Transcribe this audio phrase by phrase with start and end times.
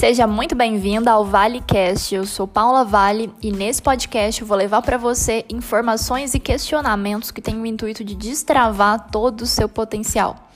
[0.00, 2.14] Seja muito bem-vinda ao ValeCast.
[2.14, 7.30] Eu sou Paula Vale e nesse podcast eu vou levar para você informações e questionamentos
[7.30, 10.48] que têm o intuito de destravar todo o seu potencial.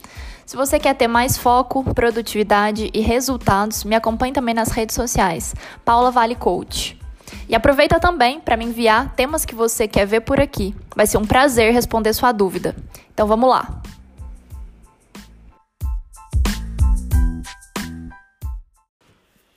[0.47, 5.55] Se você quer ter mais foco, produtividade e resultados, me acompanhe também nas redes sociais,
[5.85, 6.99] Paula Vale Coach.
[7.47, 10.75] E aproveita também para me enviar temas que você quer ver por aqui.
[10.97, 12.75] Vai ser um prazer responder sua dúvida.
[13.13, 13.83] Então vamos lá.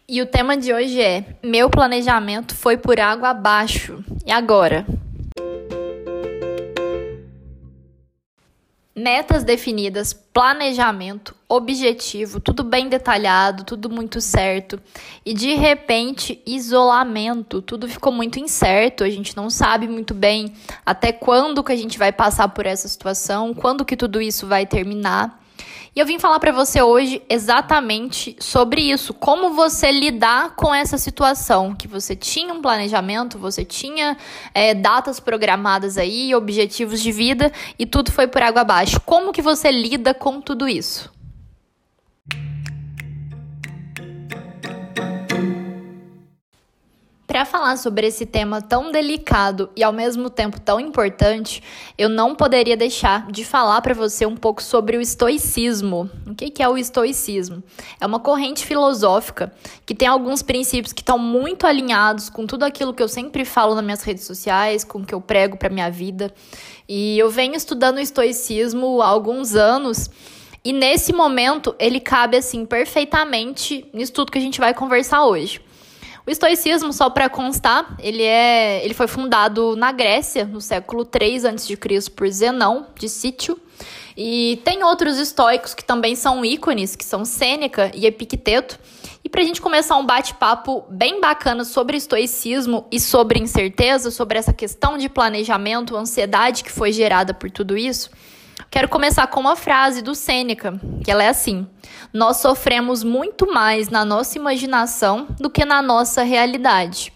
[0.09, 4.02] E o tema de hoje é: Meu planejamento foi por água abaixo.
[4.25, 4.85] E agora?
[8.95, 14.81] Metas definidas, planejamento, objetivo, tudo bem detalhado, tudo muito certo.
[15.25, 20.53] E de repente, isolamento, tudo ficou muito incerto, a gente não sabe muito bem
[20.85, 24.66] até quando que a gente vai passar por essa situação, quando que tudo isso vai
[24.66, 25.44] terminar.
[25.98, 30.95] E eu vim falar para você hoje exatamente sobre isso, como você lidar com essa
[30.95, 34.16] situação, que você tinha um planejamento, você tinha
[34.54, 39.02] é, datas programadas aí, objetivos de vida e tudo foi por água abaixo.
[39.02, 41.17] Como que você lida com tudo isso?
[47.38, 51.61] Para falar sobre esse tema tão delicado e ao mesmo tempo tão importante,
[51.95, 56.09] eu não poderia deixar de falar para você um pouco sobre o estoicismo.
[56.25, 57.61] O que é o estoicismo?
[58.02, 59.53] É uma corrente filosófica
[59.85, 63.75] que tem alguns princípios que estão muito alinhados com tudo aquilo que eu sempre falo
[63.75, 66.33] nas minhas redes sociais, com o que eu prego para minha vida.
[66.89, 70.09] E eu venho estudando o estoicismo há alguns anos.
[70.65, 75.67] E nesse momento ele cabe assim perfeitamente nisso tudo que a gente vai conversar hoje.
[76.28, 81.45] O estoicismo, só para constar, ele, é, ele foi fundado na Grécia, no século 3
[81.45, 81.78] a.C.,
[82.14, 83.58] por Zenão, de Sítio.
[84.17, 88.78] E tem outros estoicos que também são ícones, que são Sêneca e Epicteto.
[89.23, 94.38] E para a gente começar um bate-papo bem bacana sobre estoicismo e sobre incerteza, sobre
[94.38, 98.09] essa questão de planejamento, ansiedade que foi gerada por tudo isso,
[98.70, 101.67] Quero começar com uma frase do Sêneca, que ela é assim:
[102.14, 107.14] Nós sofremos muito mais na nossa imaginação do que na nossa realidade.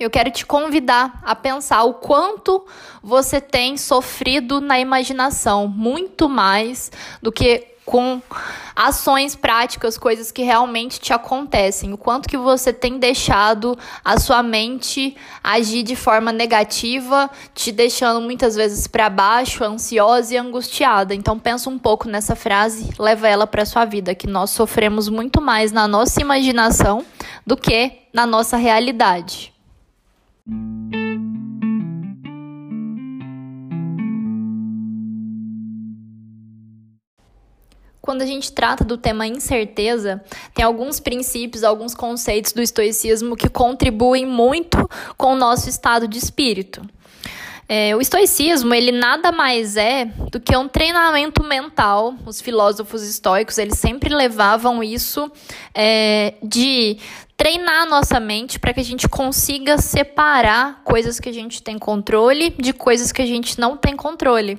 [0.00, 2.66] Eu quero te convidar a pensar o quanto
[3.02, 6.90] você tem sofrido na imaginação, muito mais
[7.20, 8.22] do que com
[8.74, 14.42] ações práticas, coisas que realmente te acontecem, o quanto que você tem deixado a sua
[14.42, 21.14] mente agir de forma negativa, te deixando muitas vezes para baixo, ansiosa e angustiada.
[21.14, 25.40] Então pensa um pouco nessa frase, leva ela para sua vida, que nós sofremos muito
[25.40, 27.04] mais na nossa imaginação
[27.46, 29.52] do que na nossa realidade.
[38.02, 40.20] Quando a gente trata do tema incerteza,
[40.52, 44.76] tem alguns princípios, alguns conceitos do estoicismo que contribuem muito
[45.16, 46.82] com o nosso estado de espírito.
[47.68, 52.14] É, o estoicismo, ele nada mais é do que um treinamento mental.
[52.26, 55.30] Os filósofos estoicos, eles sempre levavam isso
[55.72, 56.98] é, de
[57.36, 61.78] treinar a nossa mente para que a gente consiga separar coisas que a gente tem
[61.78, 64.58] controle de coisas que a gente não tem controle.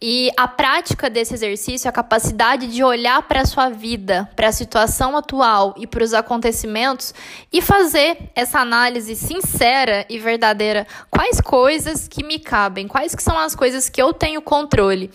[0.00, 4.52] E a prática desse exercício, a capacidade de olhar para a sua vida, para a
[4.52, 7.14] situação atual e para os acontecimentos
[7.52, 13.38] e fazer essa análise sincera e verdadeira, quais coisas que me cabem, quais que são
[13.38, 15.10] as coisas que eu tenho controle?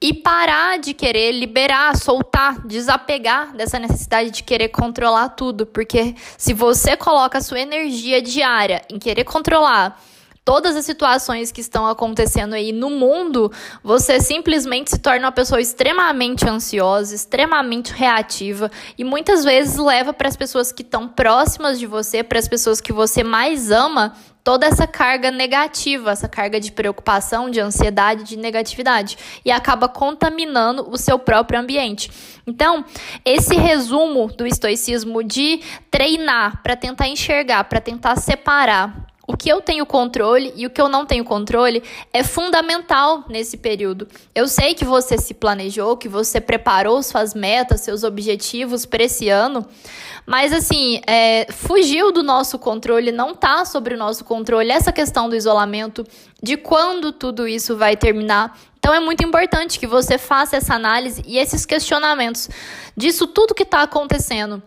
[0.00, 6.52] E parar de querer liberar, soltar, desapegar dessa necessidade de querer controlar tudo, porque se
[6.52, 9.98] você coloca a sua energia diária em querer controlar
[10.44, 13.50] todas as situações que estão acontecendo aí no mundo,
[13.82, 20.28] você simplesmente se torna uma pessoa extremamente ansiosa, extremamente reativa e muitas vezes leva para
[20.28, 24.66] as pessoas que estão próximas de você, para as pessoas que você mais ama, toda
[24.66, 30.98] essa carga negativa, essa carga de preocupação, de ansiedade, de negatividade e acaba contaminando o
[30.98, 32.10] seu próprio ambiente.
[32.46, 32.84] Então,
[33.24, 39.60] esse resumo do estoicismo de treinar para tentar enxergar, para tentar separar o que eu
[39.60, 41.82] tenho controle e o que eu não tenho controle
[42.12, 44.06] é fundamental nesse período.
[44.34, 49.28] Eu sei que você se planejou, que você preparou suas metas, seus objetivos para esse
[49.28, 49.66] ano,
[50.26, 55.28] mas assim, é, fugiu do nosso controle, não está sobre o nosso controle essa questão
[55.28, 56.06] do isolamento,
[56.42, 58.58] de quando tudo isso vai terminar.
[58.78, 62.50] Então é muito importante que você faça essa análise e esses questionamentos
[62.94, 64.62] disso tudo que está acontecendo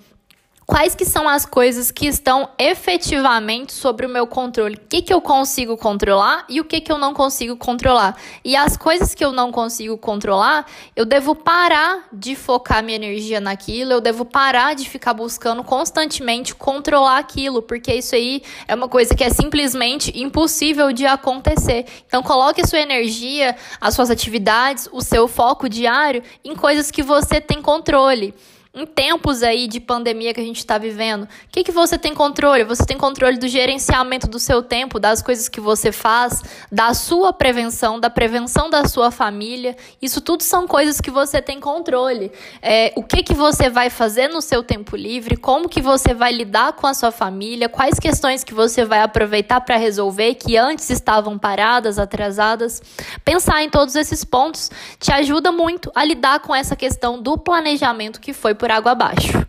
[0.67, 4.75] quais que são as coisas que estão efetivamente sobre o meu controle.
[4.75, 8.17] O que, que eu consigo controlar e o que, que eu não consigo controlar.
[8.43, 13.39] E as coisas que eu não consigo controlar, eu devo parar de focar minha energia
[13.39, 18.89] naquilo, eu devo parar de ficar buscando constantemente controlar aquilo, porque isso aí é uma
[18.89, 21.85] coisa que é simplesmente impossível de acontecer.
[22.05, 27.01] Então coloque a sua energia, as suas atividades, o seu foco diário em coisas que
[27.01, 28.35] você tem controle
[28.77, 32.13] em tempos aí de pandemia que a gente está vivendo, o que, que você tem
[32.13, 32.63] controle?
[32.63, 37.33] Você tem controle do gerenciamento do seu tempo, das coisas que você faz, da sua
[37.33, 39.75] prevenção, da prevenção da sua família.
[39.99, 42.31] Isso tudo são coisas que você tem controle.
[42.61, 45.35] É, o que, que você vai fazer no seu tempo livre?
[45.35, 47.67] Como que você vai lidar com a sua família?
[47.67, 52.79] Quais questões que você vai aproveitar para resolver que antes estavam paradas, atrasadas?
[53.25, 54.69] Pensar em todos esses pontos
[54.99, 58.91] te ajuda muito a lidar com essa questão do planejamento que foi por por água
[58.91, 59.47] abaixo.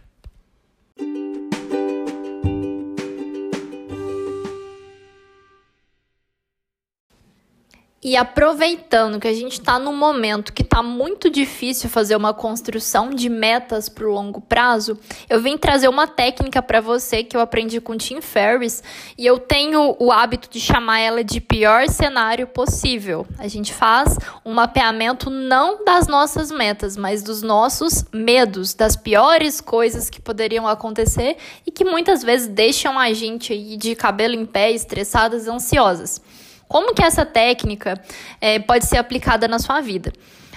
[8.00, 13.10] E aproveitando que a gente está num momento que está muito difícil fazer uma construção
[13.10, 14.96] de metas para o longo prazo,
[15.28, 18.84] eu vim trazer uma técnica para você que eu aprendi com Tim Ferriss
[19.18, 23.26] e eu tenho o hábito de chamar ela de pior cenário possível.
[23.36, 29.60] A gente faz um mapeamento não das nossas metas, mas dos nossos medos, das piores
[29.60, 31.36] coisas que poderiam acontecer
[31.66, 36.22] e que muitas vezes deixam a gente aí de cabelo em pé, estressadas, ansiosas.
[36.68, 38.00] Como que essa técnica
[38.40, 40.12] é, pode ser aplicada na sua vida?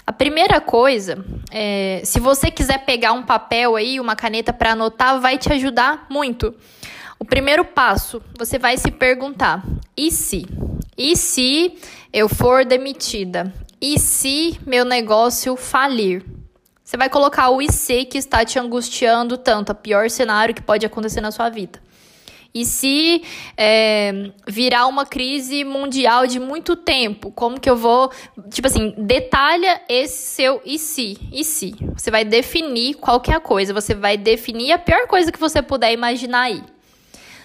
[0.06, 5.22] A primeira coisa, é, se você quiser pegar um papel aí, uma caneta para anotar,
[5.22, 6.54] vai te ajudar muito.
[7.18, 9.64] O primeiro passo, você vai se perguntar:
[9.96, 10.46] e se?
[10.98, 11.78] E se
[12.12, 13.54] eu for demitida?
[13.80, 16.26] E se meu negócio falir?
[16.84, 20.86] Você vai colocar o IC que está te angustiando tanto, a pior cenário que pode
[20.86, 21.80] acontecer na sua vida.
[22.54, 23.24] E se
[23.56, 28.12] é, virar uma crise mundial de muito tempo, como que eu vou.
[28.50, 31.18] Tipo assim, detalha esse seu e se.
[31.32, 31.74] E se.
[31.96, 33.74] Você vai definir qual que é coisa.
[33.74, 36.62] Você vai definir a pior coisa que você puder imaginar aí.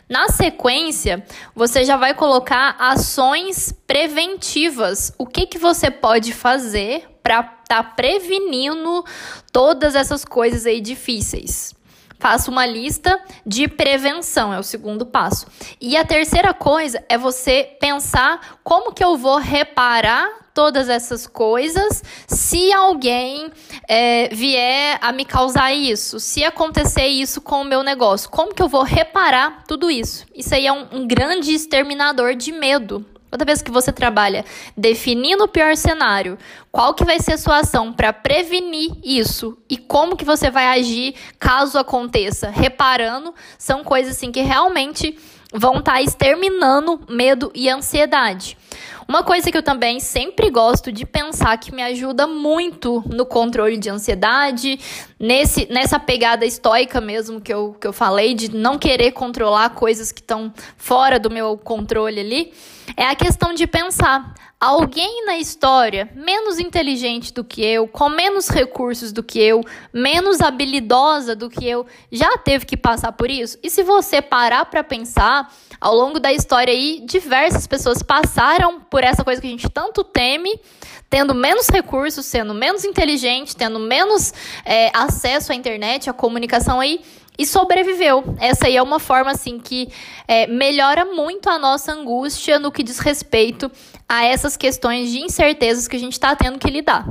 [0.08, 1.24] Na sequência,
[1.54, 5.12] você já vai colocar ações preventivas.
[5.18, 9.04] O que, que você pode fazer para estar tá prevenindo
[9.52, 11.75] todas essas coisas aí difíceis?
[12.18, 15.46] Faça uma lista de prevenção, é o segundo passo.
[15.80, 22.02] E a terceira coisa é você pensar como que eu vou reparar todas essas coisas
[22.26, 23.52] se alguém
[23.86, 28.62] é, vier a me causar isso, se acontecer isso com o meu negócio, como que
[28.62, 30.24] eu vou reparar tudo isso?
[30.34, 33.04] Isso aí é um, um grande exterminador de medo.
[33.36, 36.38] Toda vez que você trabalha definindo o pior cenário,
[36.72, 40.68] qual que vai ser a sua ação para prevenir isso e como que você vai
[40.68, 45.18] agir caso aconteça, reparando, são coisas assim que realmente
[45.52, 48.56] vão estar tá exterminando medo e ansiedade.
[49.06, 53.76] Uma coisa que eu também sempre gosto de pensar que me ajuda muito no controle
[53.76, 54.80] de ansiedade,
[55.18, 60.12] nesse, nessa pegada estoica mesmo que eu, que eu falei, de não querer controlar coisas
[60.12, 62.52] que estão fora do meu controle ali,
[62.96, 64.34] é a questão de pensar.
[64.58, 70.40] Alguém na história menos inteligente do que eu, com menos recursos do que eu, menos
[70.40, 73.58] habilidosa do que eu, já teve que passar por isso?
[73.62, 79.04] E se você parar para pensar, ao longo da história aí, diversas pessoas passaram por
[79.04, 80.58] essa coisa que a gente tanto teme,
[81.08, 84.32] tendo menos recursos, sendo menos inteligente, tendo menos
[84.64, 87.00] é, acesso à internet, à comunicação aí,
[87.38, 88.24] e sobreviveu.
[88.38, 89.88] Essa aí é uma forma assim que
[90.26, 93.70] é, melhora muito a nossa angústia no que diz respeito
[94.08, 97.06] a essas questões de incertezas que a gente está tendo que lidar.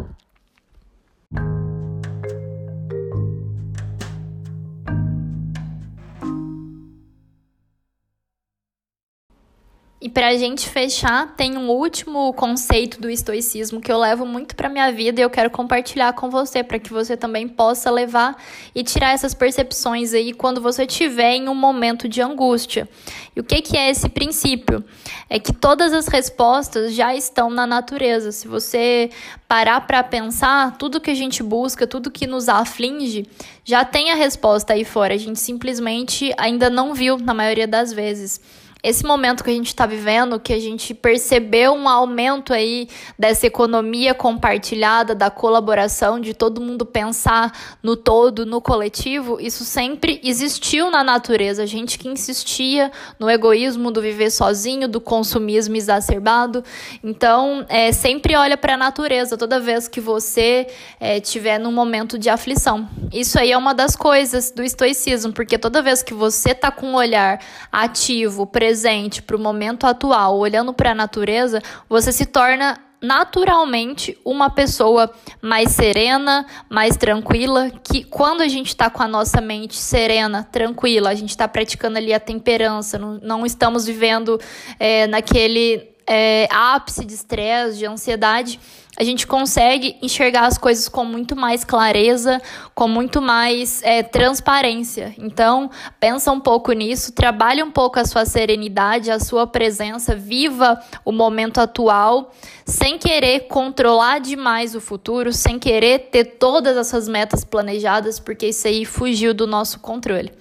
[10.06, 14.56] E para a gente fechar, tem um último conceito do estoicismo que eu levo muito
[14.56, 18.40] para minha vida e eu quero compartilhar com você para que você também possa levar
[18.76, 22.88] e tirar essas percepções aí quando você tiver em um momento de angústia.
[23.36, 24.86] E o que que é esse princípio?
[25.28, 28.32] É que todas as respostas já estão na natureza.
[28.32, 29.10] Se você
[29.48, 33.28] parar para pensar, tudo que a gente busca, tudo que nos aflige,
[33.64, 35.16] já tem a resposta aí fora.
[35.16, 38.40] A gente simplesmente ainda não viu na maioria das vezes.
[38.86, 42.88] Esse momento que a gente está vivendo, que a gente percebeu um aumento aí
[43.18, 47.52] dessa economia compartilhada, da colaboração, de todo mundo pensar
[47.82, 51.64] no todo, no coletivo, isso sempre existiu na natureza.
[51.64, 56.64] A gente que insistia no egoísmo do viver sozinho, do consumismo exacerbado.
[57.04, 60.68] Então, é, sempre olha para a natureza toda vez que você
[61.00, 62.88] é, tiver num momento de aflição.
[63.12, 66.88] Isso aí é uma das coisas do estoicismo, porque toda vez que você tá com
[66.92, 67.40] um olhar
[67.72, 74.50] ativo, presente para o momento atual, olhando para a natureza, você se torna naturalmente uma
[74.50, 75.10] pessoa
[75.42, 81.10] mais serena, mais tranquila, que quando a gente está com a nossa mente serena, tranquila,
[81.10, 84.38] a gente está praticando ali a temperança, não, não estamos vivendo
[84.78, 88.60] é, naquele é, ápice de estresse, de ansiedade,
[88.98, 92.42] a gente consegue enxergar as coisas com muito mais clareza,
[92.74, 95.14] com muito mais é, transparência.
[95.18, 100.80] Então, pensa um pouco nisso, trabalhe um pouco a sua serenidade, a sua presença, viva
[101.04, 102.32] o momento atual,
[102.66, 108.68] sem querer controlar demais o futuro, sem querer ter todas essas metas planejadas, porque isso
[108.68, 110.32] aí fugiu do nosso controle.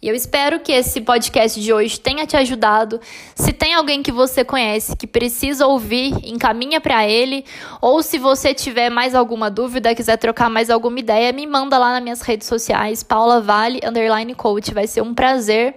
[0.00, 3.00] E eu espero que esse podcast de hoje tenha te ajudado.
[3.34, 7.44] Se tem alguém que você conhece que precisa ouvir, encaminha para ele.
[7.80, 11.94] Ou se você tiver mais alguma dúvida, quiser trocar mais alguma ideia, me manda lá
[11.94, 14.72] nas minhas redes sociais, Paula Vale, underline coach.
[14.72, 15.74] Vai ser um prazer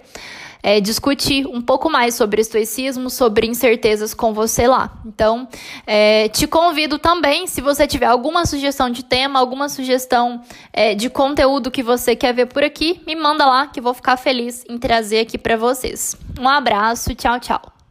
[0.62, 4.92] é, discutir um pouco mais sobre estoicismo, sobre incertezas com você lá.
[5.04, 5.48] Então,
[5.86, 10.42] é, te convido também, se você tiver alguma sugestão de tema, alguma sugestão
[10.72, 13.94] é, de conteúdo que você quer ver por aqui, me manda lá que eu vou
[13.94, 16.16] ficar feliz em trazer aqui para vocês.
[16.38, 17.81] Um abraço, tchau, tchau.